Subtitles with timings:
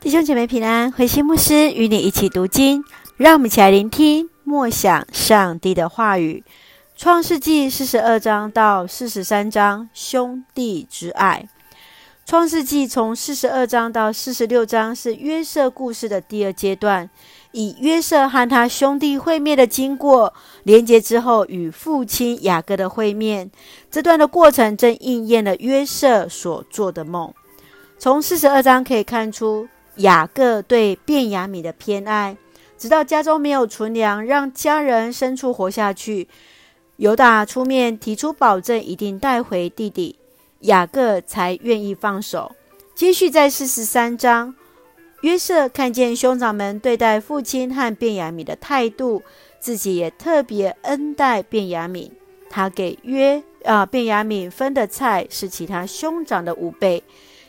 [0.00, 2.84] 弟兄姐妹平安，回心牧师与你一起读经，
[3.16, 6.44] 让我们一起来聆听默想上帝的话语。
[6.96, 11.48] 创世纪四十二章到四十三章，兄弟之爱。
[12.24, 17.10] 创世纪从四十二章到四十六章是约瑟故事的第二阶段，
[17.50, 23.50] 以约瑟和他兄弟会面的经过连接之后，与父亲雅各的会面。
[23.90, 27.34] 这段的过程正应验了约瑟所做的梦。
[27.98, 29.66] 从四十二章可以看出。
[29.98, 32.36] 雅各对便雅悯的偏爱，
[32.76, 36.28] 直到家中没有存粮，让家人牲畜活下去，
[36.96, 40.16] 犹大出面提出保证，一定带回弟弟，
[40.60, 42.52] 雅各才愿意放手。
[42.94, 44.54] 接续在四十三章，
[45.22, 49.22] 约瑟看见兄长们对待父亲和便雅悯的态度，
[49.58, 52.10] 自己也特别恩待便雅悯。
[52.48, 57.02] 他给约啊便雅悯分的菜是其他兄长的五倍，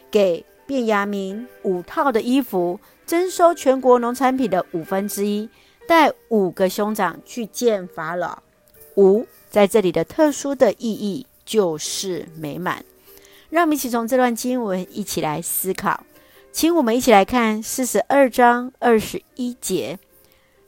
[0.09, 0.43] 给。
[0.69, 5.49] 便雅明五套的衣服，征收全国农产品的五分之一，
[5.87, 8.43] 带五个兄长去见法老。
[8.95, 12.85] 五在这里的特殊的意义就是美满。
[13.49, 16.03] 让我们一起从这段经文一起来思考，
[16.51, 19.97] 请我们一起来看四十二章二十一节。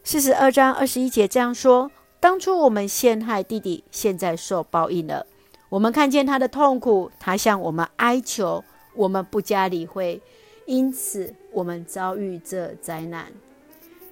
[0.04, 5.28] 四十二章二十一节这样说：当初我们陷害弟弟，现在受报应了。
[5.70, 8.64] 我们看见他的痛苦，他向我们哀求。
[8.94, 10.22] 我们不加理会，
[10.66, 13.32] 因此我们遭遇这灾难。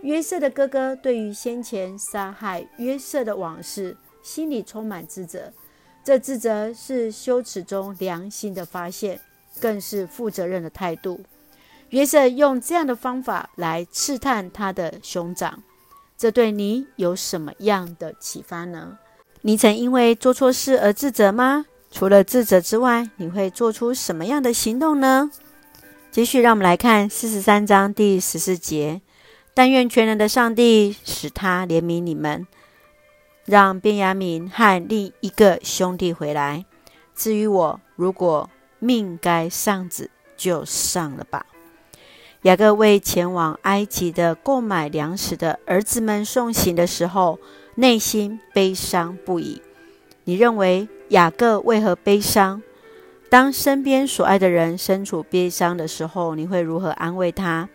[0.02, 5.52] 约瑟的哥哥对于先前杀害约瑟的往事，心里充满自责。
[6.04, 9.20] 这自责是羞耻中良心的发现，
[9.60, 11.20] 更是负责任的态度。
[11.90, 15.62] 约瑟用这样的方法来试探他的兄长，
[16.18, 18.98] 这对你有什么样的启发呢？
[19.42, 21.66] 你曾因为做错事而自责吗？
[21.92, 25.32] 除了自责之外，你会做出什么样的行动呢？
[26.12, 29.02] 继续，让我们来看四十三章第十四节：
[29.54, 32.48] 但愿全能的上帝使他怜悯你们，
[33.46, 36.66] 让便雅悯和另一个兄弟回来。
[37.16, 41.46] 至于我，如果命该丧子，就丧了吧。
[42.44, 47.40] 雅各为前往埃及的购买粮食的儿子们送行的时候，
[47.76, 49.62] 内心悲伤不已。
[50.24, 50.88] 你认为？
[51.10, 52.62] 雅各为何悲伤？
[53.30, 57.70] 当身边所爱的人身处悲伤的时候，你会如何安慰他？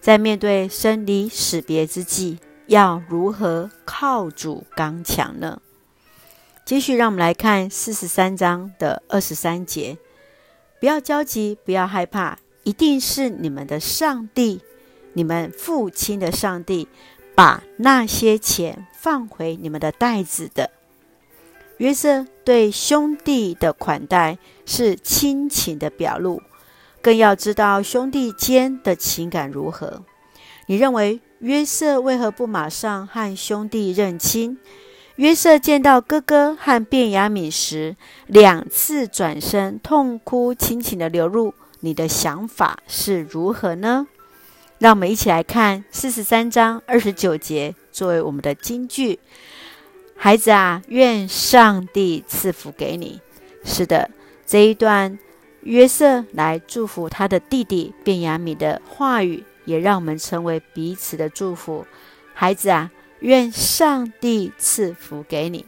[0.00, 5.60] 在面对生离死别之际，要如何靠主刚强呢？
[6.64, 9.96] 继续，让我们来看四十三章的二十三节：
[10.80, 14.60] 不要焦急，不要害怕，一定是你们的上帝，
[15.12, 16.88] 你们父亲的上帝，
[17.34, 20.70] 把那些钱放回你们的袋子的。
[21.78, 26.40] 约瑟对兄弟的款待是亲情的表露，
[27.02, 30.02] 更要知道兄弟间的情感如何。
[30.66, 34.58] 你认为约瑟为何不马上和兄弟认亲？
[35.16, 41.54] 约瑟见到哥哥和便雅悯时，两次转身痛哭，亲情的流露。
[41.80, 44.06] 你的想法是如何呢？
[44.78, 49.18] 让我们一起来看四十三章二十九节，作为我们的金句。
[50.16, 53.20] 孩子啊，愿上帝赐福给你。
[53.64, 54.10] 是的，
[54.46, 55.18] 这一段
[55.60, 61.86] 约瑟来祝福他的弟弟便雅米的话语，也让我们成为彼此的祝福。
[62.32, 62.90] 孩子啊，
[63.20, 65.66] 愿上帝赐福给你，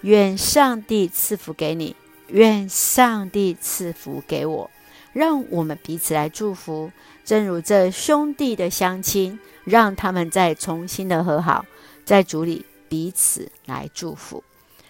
[0.00, 1.94] 愿上帝赐福给你，
[2.28, 4.70] 愿上帝赐福给我。
[5.12, 6.90] 让我们彼此来祝福，
[7.24, 11.64] 正如这兄弟的相亲，让他们再重新的和好，
[12.04, 12.64] 在主里。
[12.94, 14.44] 彼此来祝福，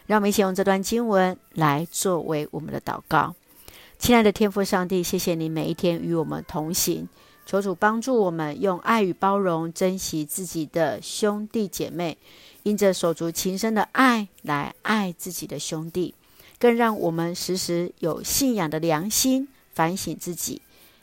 [0.05, 3.35] 让我们一起用这段经文来作为我们的祷告。
[3.99, 7.09] 亲爱的天父上帝，谢谢你每一天与我们同行，
[7.47, 12.19] 求主帮助我们用爱与包容珍惜自己的兄弟姐妹，
[12.63, 16.15] 因着手足情深的爱来爱自己的兄弟，
[16.59, 20.61] 更让我们时时有信仰的良心反省自己，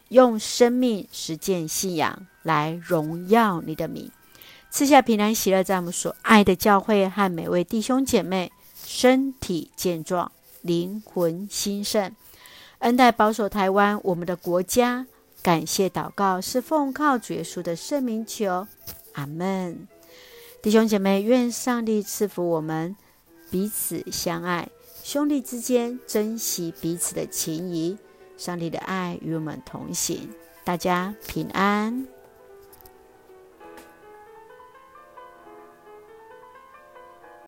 [0.10, 4.12] 用生命实践信仰来荣耀你的名。
[4.72, 8.50] 赐下平安喜乐，在我们所爱的教会和每位弟兄姐妹
[8.86, 10.32] 身体健壮、
[10.62, 12.16] 灵魂兴盛，
[12.80, 15.06] 恩待保守台湾我们的国家。
[15.44, 18.66] 感谢祷告是奉靠主耶稣的圣名求，
[19.14, 19.90] 阿门。
[20.62, 22.96] 弟兄姐妹，愿上帝赐福我们，
[23.50, 24.70] 彼此相爱，
[25.04, 27.98] 兄弟之间珍惜彼此的情谊。
[28.38, 30.30] 上帝的爱与我们同行，
[30.64, 32.08] 大家平安。